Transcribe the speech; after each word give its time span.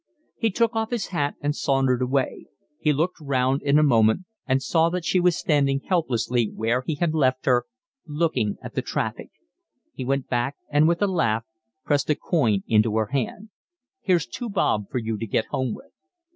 He 0.35 0.49
took 0.49 0.75
off 0.75 0.89
his 0.89 1.09
hat 1.09 1.35
and 1.41 1.55
sauntered 1.55 2.01
away. 2.01 2.47
He 2.79 2.91
looked 2.91 3.21
round 3.21 3.61
in 3.61 3.77
a 3.77 3.83
moment 3.83 4.25
and 4.47 4.59
saw 4.59 4.89
that 4.89 5.05
she 5.05 5.19
was 5.19 5.37
standing 5.37 5.79
helplessly 5.79 6.49
where 6.51 6.81
he 6.87 6.95
had 6.95 7.13
left 7.13 7.45
her, 7.45 7.65
looking 8.07 8.57
at 8.63 8.73
the 8.73 8.81
traffic. 8.81 9.29
He 9.93 10.03
went 10.03 10.27
back 10.27 10.55
and 10.71 10.87
with 10.87 11.03
a 11.03 11.05
laugh 11.07 11.45
pressed 11.85 12.09
a 12.09 12.15
coin 12.15 12.63
into 12.67 12.97
her 12.97 13.09
hand. 13.11 13.49
"Here's 14.01 14.25
two 14.25 14.49
bob 14.49 14.89
for 14.89 14.97
you 14.97 15.19
to 15.19 15.27
get 15.27 15.45
home 15.51 15.75
with." 15.75 15.91